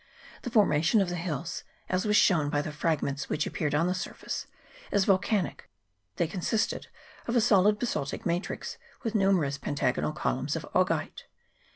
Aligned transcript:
The 0.41 0.49
formation 0.49 0.99
of 0.99 1.09
the 1.09 1.15
hills, 1.15 1.63
as 1.87 2.05
was 2.07 2.17
shown 2.17 2.49
by 2.49 2.63
the 2.63 2.71
fragments 2.71 3.29
which 3.29 3.45
appeared 3.45 3.75
on 3.75 3.85
the 3.85 3.93
surface, 3.93 4.47
is 4.91 5.05
volcanic: 5.05 5.69
they 6.15 6.25
consisted 6.25 6.87
of 7.27 7.35
a 7.35 7.39
solid 7.39 7.77
basaltic 7.77 8.25
matrix, 8.25 8.79
with 9.03 9.13
numerous 9.13 9.59
pentagonal 9.59 10.11
columns 10.13 10.55
of 10.55 10.65
augite. 10.73 11.25